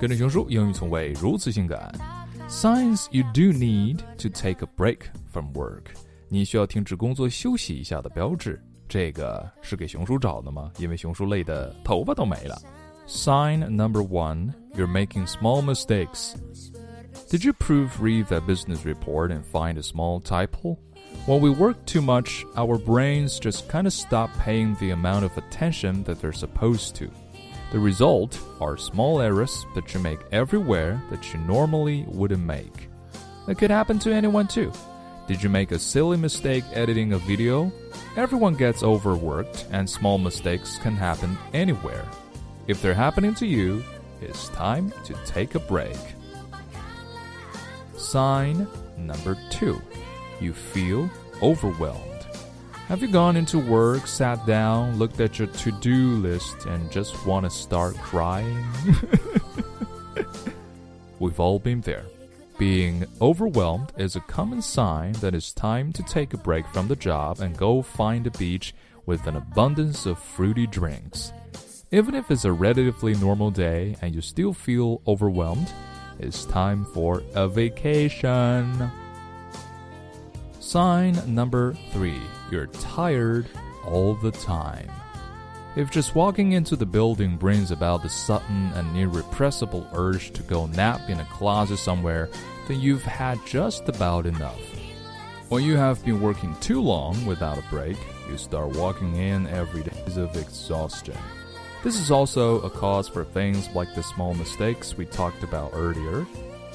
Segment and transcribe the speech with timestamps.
[0.00, 1.92] 跟着熊叔，英语从未如此性感。
[2.48, 5.84] Signs you do need to take a break from work。
[6.28, 8.62] 你需要停止工作休息一下的标志。
[8.88, 10.70] 这个是给熊叔找的吗？
[10.78, 12.60] 因为熊叔累的头发都没了。
[13.06, 16.34] Sign number one: You're making small mistakes.
[17.28, 20.78] Did you proofread that business report and find a small typo?
[21.26, 25.36] When we work too much, our brains just kind of stop paying the amount of
[25.38, 27.10] attention that they're supposed to.
[27.70, 32.88] The result are small errors that you make everywhere that you normally wouldn't make.
[33.48, 34.72] It could happen to anyone too.
[35.26, 37.72] Did you make a silly mistake editing a video?
[38.16, 42.04] Everyone gets overworked, and small mistakes can happen anywhere.
[42.66, 43.82] If they're happening to you,
[44.20, 45.96] it's time to take a break.
[48.12, 49.80] Sign number two
[50.38, 51.08] you feel
[51.40, 52.26] overwhelmed.
[52.88, 57.24] Have you gone into work, sat down, looked at your to do list, and just
[57.24, 58.66] want to start crying?
[61.20, 62.04] We've all been there.
[62.58, 66.96] Being overwhelmed is a common sign that it's time to take a break from the
[66.96, 68.74] job and go find a beach
[69.06, 71.32] with an abundance of fruity drinks.
[71.90, 75.72] Even if it's a relatively normal day and you still feel overwhelmed,
[76.22, 78.90] it's time for a vacation.
[80.60, 82.20] Sign number three
[82.50, 83.46] you're tired
[83.86, 84.90] all the time.
[85.74, 90.66] If just walking into the building brings about the sudden and irrepressible urge to go
[90.66, 92.28] nap in a closet somewhere,
[92.68, 94.60] then you've had just about enough.
[95.48, 97.96] When you have been working too long without a break,
[98.28, 101.16] you start walking in every day of exhaustion.
[101.82, 106.24] This is also a cause for things like the small mistakes we talked about earlier.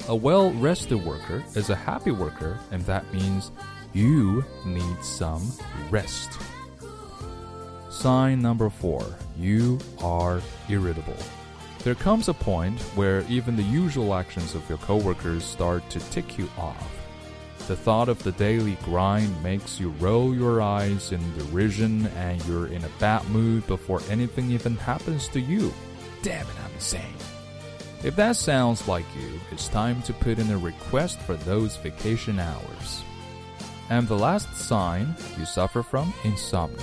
[0.06, 3.50] A well rested worker is a happy worker, and that means
[3.94, 5.50] you need some
[5.90, 6.38] rest.
[7.88, 9.02] Sign number four
[9.38, 11.16] you are irritable.
[11.84, 16.36] There comes a point where even the usual actions of your coworkers start to tick
[16.36, 16.97] you off.
[17.68, 22.68] The thought of the daily grind makes you roll your eyes in derision and you're
[22.68, 25.74] in a bad mood before anything even happens to you.
[26.22, 27.14] Damn it, I'm insane.
[28.02, 32.38] If that sounds like you, it's time to put in a request for those vacation
[32.38, 33.02] hours.
[33.90, 36.80] And the last sign, you suffer from insomnia.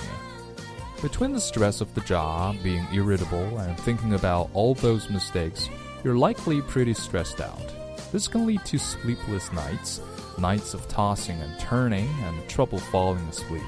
[1.02, 5.68] Between the stress of the job, being irritable, and thinking about all those mistakes,
[6.04, 7.72] you're likely pretty stressed out.
[8.12, 10.00] This can lead to sleepless nights,
[10.37, 13.63] nights of tossing and turning, and trouble falling asleep.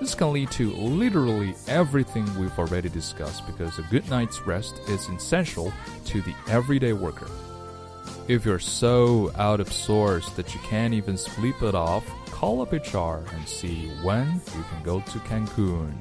[0.00, 5.08] This can lead to literally everything we've already discussed because a good night's rest is
[5.08, 5.72] essential
[6.06, 7.28] to the everyday worker.
[8.26, 12.72] If you're so out of sorts that you can't even sleep it off, call up
[12.72, 15.92] HR and see when you can go to Cancun.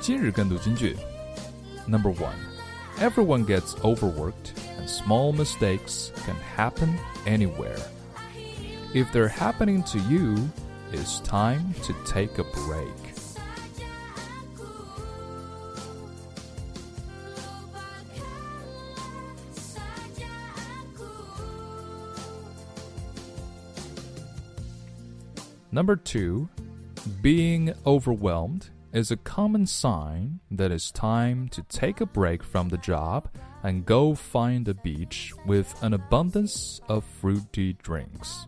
[0.00, 0.96] 今日跟读金句
[1.86, 2.34] Number one,
[2.98, 7.76] everyone gets overworked and small mistakes can happen anywhere.
[8.95, 10.49] If they're happening to you,
[10.93, 12.87] it's time to take a break.
[25.73, 26.47] Number two,
[27.21, 32.77] being overwhelmed is a common sign that it's time to take a break from the
[32.77, 33.27] job
[33.61, 38.47] and go find a beach with an abundance of fruity drinks.